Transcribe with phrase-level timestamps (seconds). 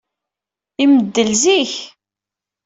[0.83, 1.73] Imeddel zik.